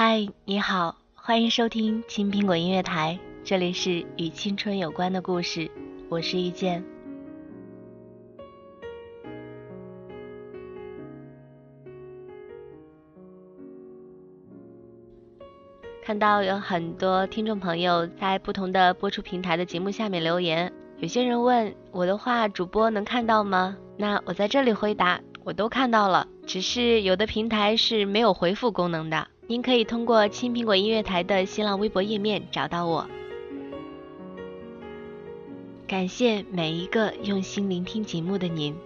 [0.00, 5.68] 嗨，你好，欢迎收听青苹果音乐台，这里是与青春有关的故事，
[6.08, 6.84] 我是遇见。
[16.04, 23.76] 看到有很多听众朋友在不同的播出平台的节目下面留言，有些人问我的话，主播能看到吗？
[23.96, 29.26] 那我在这里回答，我都看到了，只是有的平台是没有回复功能的。
[29.50, 33.08] 您可以通过青苹果音乐台的新浪微博页面找到我。
[35.86, 38.76] 感谢每一个用心聆听节目的您。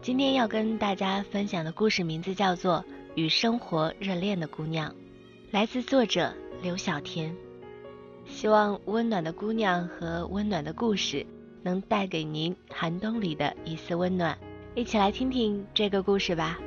[0.00, 2.84] 今天要跟大家分享的故事名字叫做
[3.16, 4.88] 《与生活热恋的姑娘》，
[5.50, 7.34] 来自作者刘小田。
[8.24, 11.26] 希望温暖的姑娘和温暖的故事
[11.64, 14.45] 能带给您寒冬里的一丝温暖。
[14.76, 16.58] 一起来听听这个故事吧。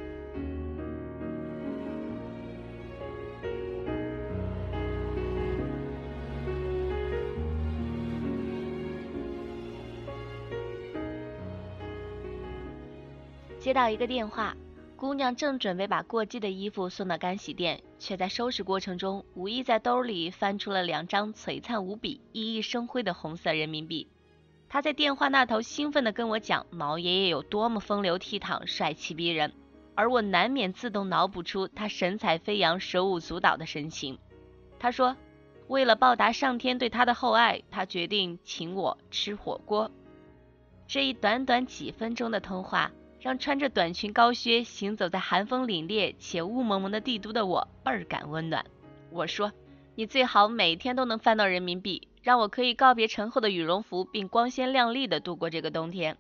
[13.59, 14.57] 接到一个电话，
[14.95, 24.07] 姑娘正准备把过季的衣服送到干洗店，却在收拾过程中无意在兜里翻出了两张璀璨无比、熠熠生辉的红色人民币。
[24.69, 29.51] 他在电话那头兴奋地跟我讲毛爷爷有多么风流倜傥、帅气逼人，
[29.95, 34.19] 而我难免自动脑补出他神采飞扬、手舞足蹈的神情。
[34.77, 35.15] 他说，
[35.67, 39.89] 为了报答上天对他的厚爱，他决定请我吃火锅。
[40.87, 48.63] 这一短短几分钟的通话，让穿着短裙高靴行走在寒风凛冽且雾蒙蒙的帝都的我倍感温暖。
[49.09, 49.51] 我说，
[49.95, 52.07] 你最好每天都能翻到人民币。
[52.21, 56.17] 让我可以告别沉厚的羽绒服，并光鲜亮丽的度过这个冬天。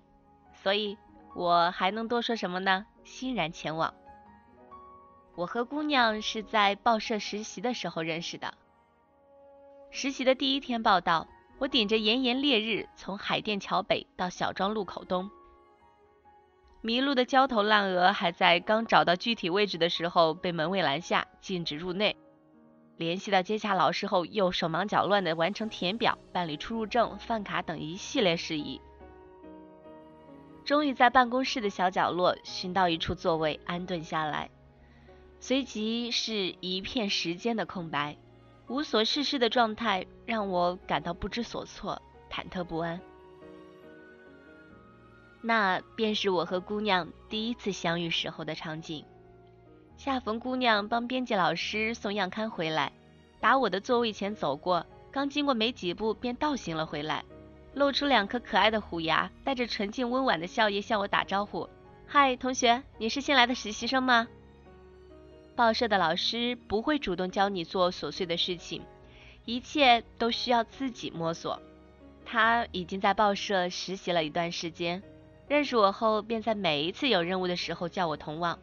[0.53, 0.97] 所以，
[1.35, 2.85] 我还能多说什么呢？
[3.03, 3.93] 欣然前往。
[5.35, 8.53] 我和姑娘是在报社实习的时候认识的。
[9.89, 11.27] 实习的第一天报道，
[11.57, 15.29] 我顶着炎炎烈日从海淀桥北到小庄路口东，
[16.81, 22.15] 迷路的焦头烂额还在刚找到具体位置的时候被门卫拦下，禁止入内。
[22.99, 28.81] 联系到接洽老师后，又手忙脚乱地完成填表、办理出入证、饭卡等一系列事宜。
[30.65, 34.49] 终于在办公室的小角落寻到一处座位，安顿下来。
[35.39, 38.17] 随即是一片时间的空白，
[38.67, 42.99] 无所事事的状态让我感到不知所措、忐忑不安。
[45.41, 49.05] 那便是我和姑娘第一次相遇时候的场景。
[49.99, 52.93] 恰逢姑娘帮编辑老师送样刊回来，
[53.41, 57.25] 打我的座位前走过，刚经过没几步便倒行了回来，
[57.73, 61.67] 露出两颗可爱的虎牙，带着纯净温婉的笑意向我打招呼
[62.07, 64.29] ：“嗨，同学，你是新来的实习生吗？”
[65.57, 68.81] 报社的老师不会主动教你做琐碎的事情，
[69.43, 71.61] 一切都需要自己摸索。
[72.25, 75.03] 他已经在报社实习了一段时间，
[75.49, 78.57] 认识我后便在每一次有任务的时候叫我同往。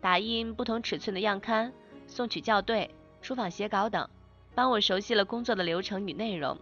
[0.00, 1.72] 打印不同尺寸的样刊，
[2.06, 4.08] 送取校对、出访写稿等，
[4.54, 6.56] 帮我熟悉了工作的流程与内容。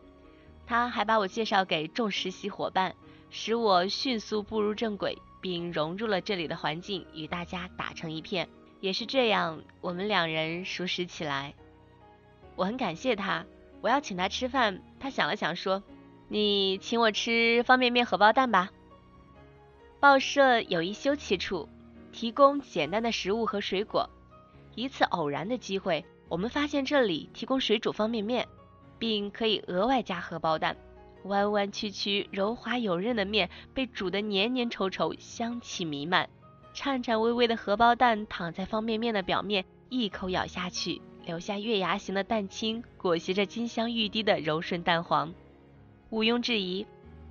[0.66, 2.94] 他还把我介绍给众实习伙伴，
[3.30, 8.48] 使我迅速步入正轨，并融入了这里的环境，与大家打成一片。
[8.80, 11.54] 也是这样，我们两人熟识起来。
[12.54, 13.46] 我很感谢他，
[13.80, 14.82] 我要请他吃饭。
[15.00, 15.82] 他想了想说
[16.28, 18.70] ：“你请我吃方便面荷包蛋吧。
[20.00, 21.68] 报社有一休憩处，
[22.18, 24.10] 提供简单的食物和水果。
[24.74, 28.48] 一次偶然的机会，我们发现这里提供水煮方便面，
[28.98, 30.76] 并可以额外加荷包蛋。
[31.22, 36.28] 弯弯曲曲、柔滑有韧的面被煮得黏黏稠稠，香气弥漫。
[36.74, 45.32] 颤颤巍巍的荷包蛋躺在方便面的表面，一口咬下去，留下月牙形的蛋清，裹挟着金香欲滴的柔顺蛋黄。
[46.10, 46.84] 毋庸置疑，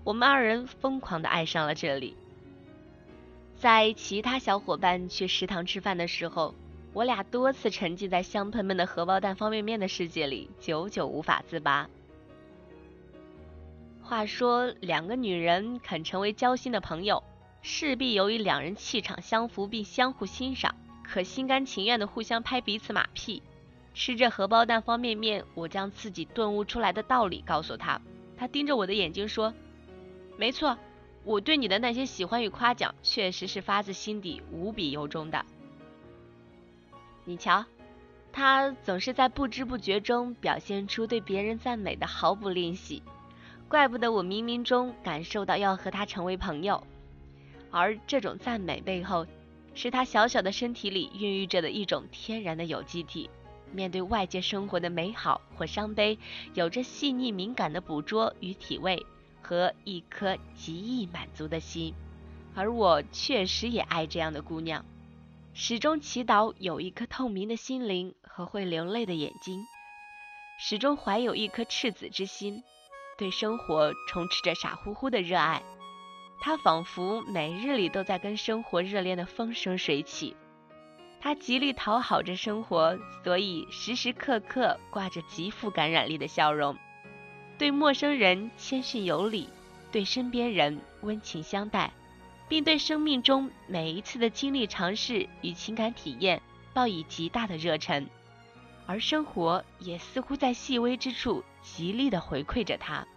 [0.06, 2.16] 我们二人疯狂地爱上了这里。
[3.60, 6.54] 在其他小伙伴去食堂吃饭的时候，
[6.94, 11.90] 我俩多次沉浸在香喷喷的荷包蛋方便面的世界里，久久无法自拔。
[14.04, 17.24] 话说，两个女人肯成为交心的朋友。
[17.64, 23.42] 势必由于两人气场相符，并相互欣赏，可心甘情愿地互相拍彼此马屁。
[23.94, 28.00] 吃着荷包蛋方便面，我将自己顿悟出来的道理告诉他。
[28.38, 29.54] 他盯着我的眼睛说
[30.38, 30.78] ：“没错，
[31.28, 35.46] 我对你的那些喜欢与夸奖，确实是发自心底、无比由衷的。
[37.26, 37.66] 你瞧，
[38.32, 43.04] 他总是在不知不觉中表现出对别人赞美的毫不吝惜，
[43.68, 46.82] 怪不得我冥冥中感受到要和他成为朋友。”
[47.72, 49.28] 而这种赞美背后，
[49.74, 53.30] 是他小小的身体里孕育着的一种天然的有机体，
[53.74, 56.18] 面对外界生活的美好或伤悲，
[56.54, 59.06] 有着细腻敏感的捕捉与体味，
[59.48, 61.94] 和一颗极易满足的心。
[62.54, 64.84] 而我确实也爱这样的姑娘，
[65.54, 69.62] 始终祈祷有一颗透明的心灵和会流泪的眼睛，
[70.60, 72.62] 始终怀有一颗赤子之心，
[73.18, 75.64] 对生活充斥着傻乎乎的热爱。
[76.42, 80.36] 他仿佛每日里都在跟生活热恋的风生水起，
[81.22, 86.78] 他极力讨好着生活，所以时时刻刻挂着极富感染力的笑容，
[87.58, 89.50] 对陌生人谦逊有礼，
[89.92, 91.92] 对身边人温情相待，
[92.48, 96.42] 并对生命中每一次的经历、尝试与情感体验
[96.74, 98.08] 抱以极大的热忱，
[98.86, 103.08] 而生活也似乎在细微之处极力的回馈着他，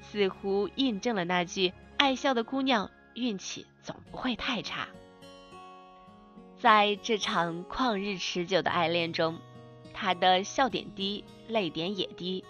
[0.00, 1.72] 似乎印证了那句。
[1.98, 4.88] 爱笑的姑娘运气总不会太差。
[6.58, 9.38] 在这场旷日持久的爱恋中，
[9.92, 12.44] 他的笑点低，泪点也低。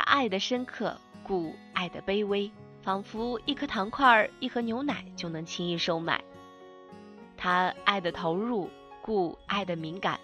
[0.00, 2.50] 他爱的深刻，故爱的卑微，
[2.82, 6.24] 仿佛一颗糖块、一盒牛奶就能轻易收买。
[7.36, 8.70] 他爱的投入，
[9.02, 10.18] 故爱的敏感，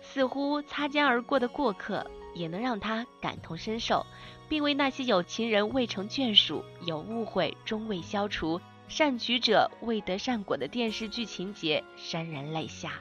[0.00, 4.06] 似乎擦肩而过的过客也能让他感同身受。
[4.48, 12.92] 并为那些有情人未成眷属、有误会终未消除、善举者未得善果的电视剧情节潸然泪下。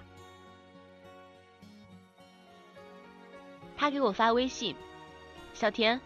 [3.78, 4.76] 他给我发微信
[5.54, 6.02] ：“小田，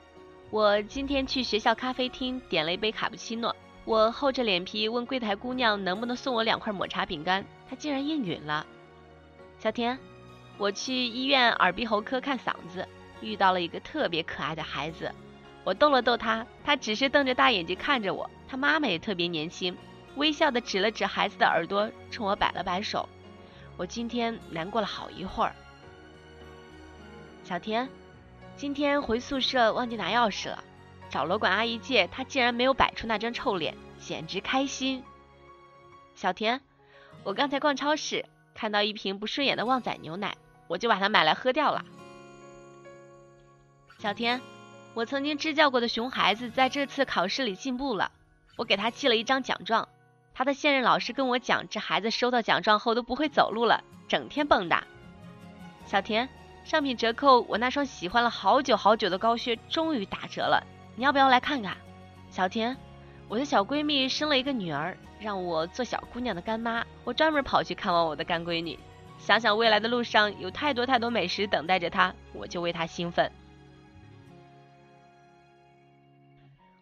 [0.52, 3.56] 我今天去学校咖啡厅点了一杯卡布奇诺，
[3.86, 8.66] 我厚着脸皮问柜台姑娘能不能送我两块抹茶饼干，她竟然应允了。
[9.60, 9.96] 小田，
[10.58, 12.88] 我去医院耳鼻喉科看嗓子，
[13.22, 15.14] 遇到了一个特别可爱的孩子。”
[15.64, 18.28] 我逗了逗他，他只是瞪着大眼睛看着我。
[18.48, 19.78] 他妈妈也特别年轻，
[20.16, 23.08] 微笑的指了指孩子的耳朵，冲我摆了摆手。
[23.78, 25.54] 我今天难过了好一会儿。
[27.44, 27.88] 小田，
[28.60, 30.62] 今天回宿舍忘记拿钥匙了，
[31.10, 35.02] 找楼管阿姨借，她竟然没有摆出那张臭脸，简直开心。
[36.14, 36.60] 小田，
[37.24, 40.36] 我刚才逛超市，看到一瓶不顺眼的旺仔牛奶，
[40.68, 41.86] 我就把它买来喝掉了。
[43.98, 44.42] 小田。
[44.94, 48.12] 我曾经支教过的熊孩子在这次考试里进步了，
[48.58, 49.88] 我给他寄了一张奖状。
[50.34, 54.82] 他的现任老师跟我讲，这孩子收到奖状后都不会走路了，整天蹦跶。
[55.86, 56.28] 小田，
[56.70, 60.64] 上品折扣，我那双喜欢了好久好久的高靴终于打折了，
[60.96, 61.76] 你要不要来看看？
[62.30, 62.78] 小田，
[63.28, 68.78] 我的小闺蜜生了一个女儿，让我做小姑娘的干妈，我专门跑去看望我的干闺女。
[69.18, 73.32] 想想未来的路上有太多太多美食等待着她，我就为她兴奋。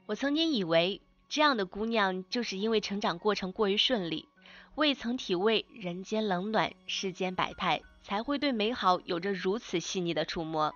[0.06, 4.28] 我曾经以为，这样的姑娘就是因为成长过程过于顺利，
[4.76, 10.74] 未曾体味人间冷暖、世间百态，才会对美好有着如此细腻的触摸。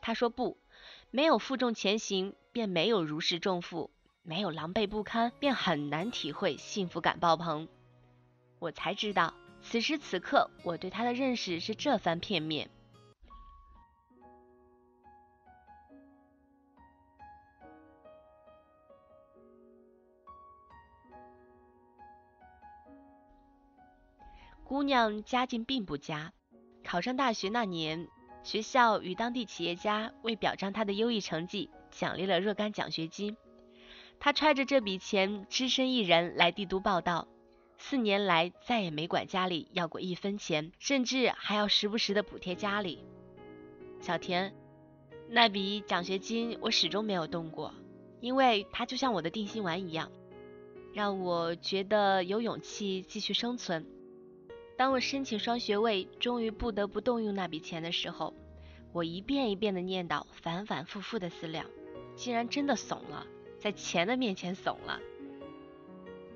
[0.00, 0.56] 他说不，
[1.10, 3.90] 没有负重前行，便没有如释重负；
[4.22, 7.68] 没有狼狈不堪，便很难体会幸福感爆棚。
[8.58, 12.70] 我才知道，此时此刻我对他的认识是这番片面。
[24.64, 26.32] 姑娘家境并不佳，
[26.92, 28.06] 考上大学那年，
[28.42, 33.38] 学校与当地企业家为表彰他的优异成绩，奖励了若干奖学金。
[34.20, 37.28] 他揣着这笔钱，只身一人来帝都报道，
[37.78, 43.02] 四年来再也没管家里要过一分钱，甚至还要时不时的补贴家里。
[44.02, 44.52] 小田，
[45.30, 47.72] 那笔奖学金我始终没有动过，
[48.20, 50.12] 因为它就像我的定心丸一样，
[50.92, 53.86] 让我觉得有勇气继续生存。
[54.82, 58.34] 当我申请双学位，终于不得不动用那笔钱的时候，
[58.92, 61.64] 我一遍一遍的念叨，反反复复的思量，
[62.16, 63.24] 竟然真的怂了。
[63.60, 64.98] 在钱的面前怂了。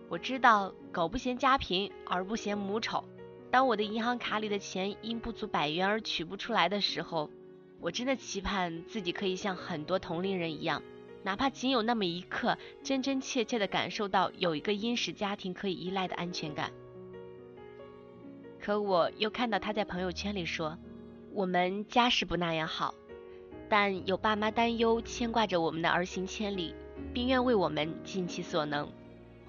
[0.09, 3.03] 我知道狗不嫌家贫，儿不嫌母丑。
[3.51, 7.29] 当我的银行卡里的钱因不足百元而取不出来的时候，
[7.81, 10.85] 我真的期盼自己可以像很多同龄人一样，
[11.25, 16.71] 哪怕仅有那么一刻，真真切切的感受到有一个殷实家庭可以依赖的安全感。
[18.67, 20.77] 可我又看到他在朋友圈里说，
[21.33, 22.93] 我们家世不那样好，
[23.69, 26.75] 但有爸妈担忧牵挂着我们的儿行千里。
[27.15, 28.91] 并愿为我们尽其所能。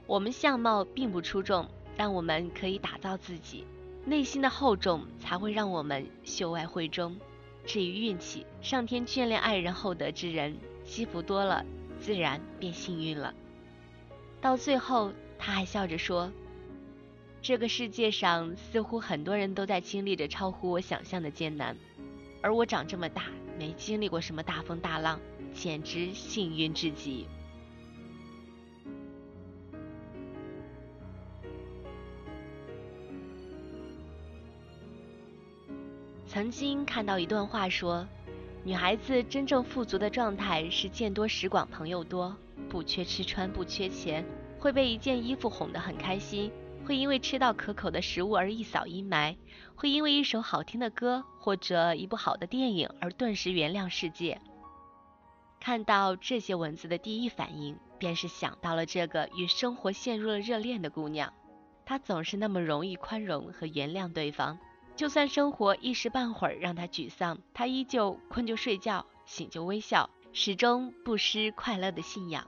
[0.05, 3.65] 我们相貌并不出众，但我们可以打造自己。
[4.05, 7.17] 内心的厚重才会让我们秀外慧中。
[7.65, 11.65] 至于运气，上天眷恋爱人厚德之人，积福多了，
[12.00, 13.33] 自然便幸运了。
[14.39, 16.31] 到最后，他还笑着说
[17.47, 21.77] ：“这个世界上似乎很多人都在经历着超乎我想象的艰难，
[22.41, 23.23] 而我长这么大
[23.57, 25.17] 没经历过什么大风大浪，
[25.53, 27.25] 简直幸运至极。”
[36.27, 38.05] 曾经看到一段话说，
[38.65, 42.35] 女孩子真正富足的状态是见多识广，朋友多，
[42.67, 44.25] 不缺吃穿，不缺钱，
[44.59, 46.51] 会被一件衣服哄得很开心，
[46.88, 49.36] 会因为吃到可口的食物而一扫阴霾，
[49.75, 54.39] 会因为一首好听的歌或者一部好的电影而顿时原谅世界。
[55.60, 61.34] 看到这些文字的第一反应，便是想到了这个与生活陷入了热恋的姑娘，
[61.86, 64.58] 她总是那么容易宽容和原谅对方。
[64.96, 72.48] 就算生活一时半会儿让他沮丧，他依旧困就睡觉，醒就微笑，始终不失快乐的信仰。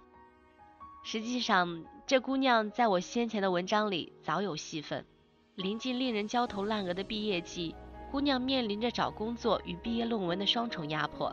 [1.03, 5.05] 实际上，这姑娘在我先前的文章里早有戏份。
[5.53, 7.75] 临近令人焦头烂额的毕业季，
[8.09, 11.31] 姑娘面临着找工作与毕业论文的双重压迫。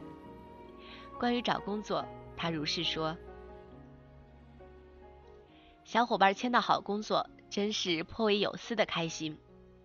[1.18, 2.04] 关于找工作，
[2.37, 3.16] 她如是说
[5.83, 9.38] ：“小伙伴签到好工作，真是颇为有丝的开心。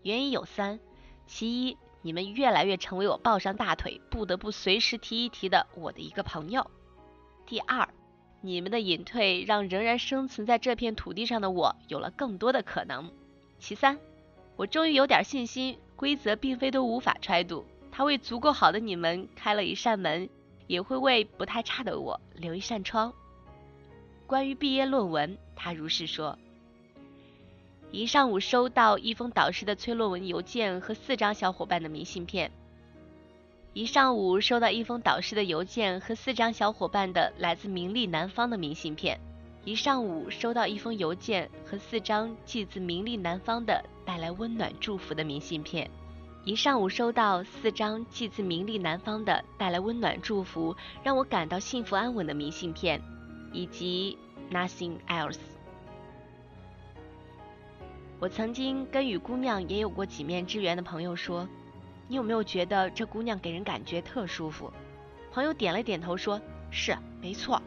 [0.03, 0.77] 原因有三。”
[1.25, 6.69] 其一，你们越来越成为我抱上大腿不得不随时提一提的我的一个朋友。
[7.45, 7.87] 第二，
[8.41, 13.11] 你们的隐退让仍然生存在这片土地上的我有了更多的可能。
[13.59, 13.99] 其三，
[14.55, 20.27] 我终于有点信心，规则并非都无法揣度，它为足够好的你们开了一扇门，
[20.65, 23.13] 也会为不太差的我留一扇窗。
[24.25, 26.37] 关于毕业论文，他如是说。
[27.91, 32.51] 一上午收到一封导师的催论文邮件和四张小伙伴的明信片。
[33.73, 39.17] 一上午收到一封导师的邮件和四张小伙伴的来自名利南方的明信片。
[39.63, 45.89] 一上午收到一封邮件和四张寄自名利南方的带来温暖祝福的明信片。
[46.43, 53.01] 一上午收到四张寄自名利南方的带来温暖祝福，让我感到幸福安稳的明信片，
[53.53, 54.17] 以及
[54.51, 55.37] nothing else。
[58.19, 61.47] 我曾经跟与姑娘也有过几面之缘的朋友说
[62.11, 64.69] ：“你有没有觉得这姑娘给人感觉特舒服？”
[65.31, 67.61] 朋友点了点头说：“是，没错。”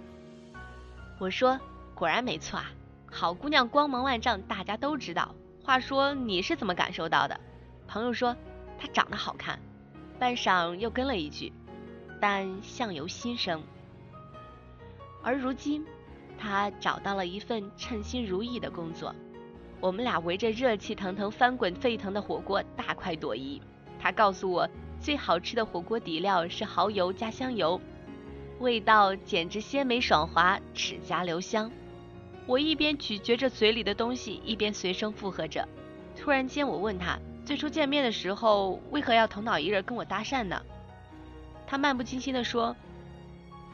[1.19, 1.59] 我说
[1.97, 2.71] ：“果然没错啊，
[3.11, 5.35] 好姑娘光芒万丈，大家都知道。
[5.63, 7.41] 话说你是怎么感受到的？”
[7.89, 8.37] 朋友说
[8.79, 9.59] ：“她长得好看。”
[10.21, 11.51] 半晌又跟了一句
[12.21, 13.63] ：“但相由心生。”
[15.25, 15.87] 而如今，
[16.37, 19.15] 她找到了一份称心如意的工作。
[19.81, 23.63] 我们俩围着热气腾腾、翻滚沸腾的火锅大快朵颐。
[24.05, 24.69] 他告诉我，
[25.01, 27.81] 最好吃的火锅底料是蚝油加香油，
[28.59, 31.71] 味道简直鲜美爽滑，齿颊留香。
[32.45, 35.67] 我一边咀嚼着嘴里的东西，一边随声附和着。
[36.15, 40.61] 突然间，我问他，最初见面的时候为何要头脑一热跟我搭讪呢？
[41.67, 42.77] 他漫不经心地说：“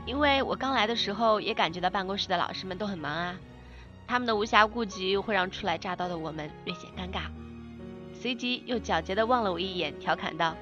[0.06, 3.36] 因为我刚来的时候也感觉到办公室的老师们都很忙啊。”
[4.06, 7.22] 他们的无暇顾及会让初来乍到的我们略显尴尬，
[8.20, 10.54] 随即又皎洁地望了我一眼，调侃道：“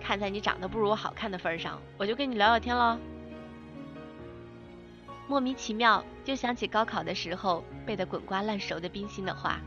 [0.00, 2.96] 看在你长得不如我好看的份上，我就跟你聊聊天喽。”
[5.26, 9.58] 莫名其妙，就想起高考的时候背得滚瓜烂熟的冰心的话，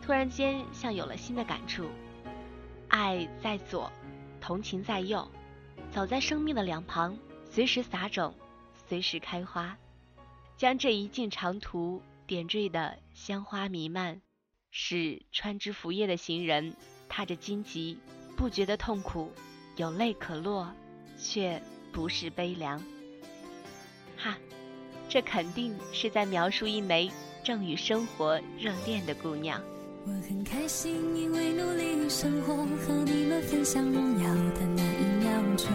[0.00, 1.84] 突然间像有了新的感触：
[2.88, 3.92] 爱在左，
[4.40, 5.30] 同情在右，
[5.90, 7.18] 走在生命的两旁，
[7.50, 8.34] 随时撒种，
[8.88, 9.76] 随时开花。
[10.56, 14.22] 将这一径长途点缀的香花弥漫，
[14.76, 16.74] 是穿枝拂叶的行人
[17.08, 17.96] 踏着荆棘，
[18.36, 19.30] 不觉得痛苦，
[19.76, 20.68] 有泪可落，
[21.16, 21.62] 却
[21.92, 22.82] 不是悲凉。
[24.16, 24.36] 哈，
[25.08, 27.08] 这肯定是在描述一枚
[27.44, 29.62] 正与生活热恋的姑娘。
[30.06, 35.68] 我很开心，因为努力生活，和你们分享荣耀的那一秒钟。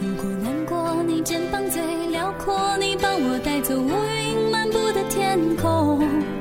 [0.00, 6.31] 如果难过，你肩膀最辽阔，你帮我带走乌云漫步的天空。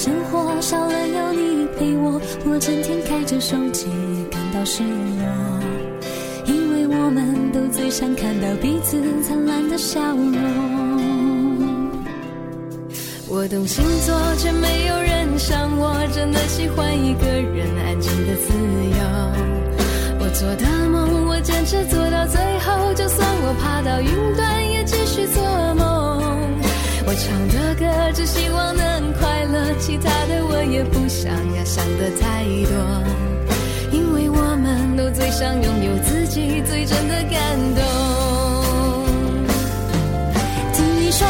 [0.00, 3.86] 生活少了有你陪我，我整天开着手机
[4.30, 5.26] 感到失落，
[6.46, 10.38] 因为我们都最想看到彼此灿烂的笑容。
[13.26, 19.02] 我懂星座，却没有人像我，真的喜欢一个人安静的自由。
[20.20, 25.26] 我做的梦，我坚持做到最后，就算我爬到云端，也继续。
[27.08, 32.76] 我唱的歌，只希望能快乐，其他的我也不想要想的太多，
[33.90, 37.40] 因为我们都最想拥有自己最真的感
[37.74, 37.82] 动。
[40.74, 41.26] 听你说，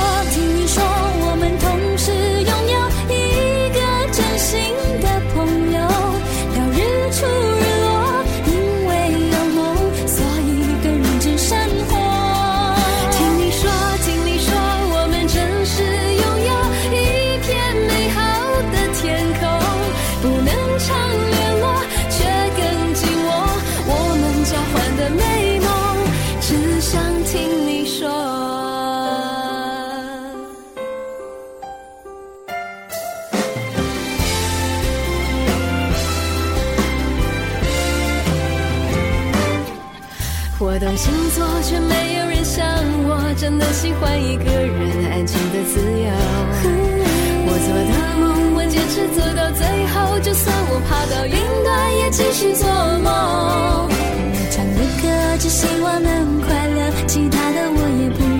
[40.78, 42.64] 的星座，却没有人像
[43.04, 46.10] 我，真的喜欢一个人安静的自由。
[47.46, 52.68] 我做的梦，我坚持做到最后，就算我爬到云端，也继续做
[53.02, 53.88] 梦。
[54.32, 58.37] 你唱的歌，只希望能快乐，其他的我也不。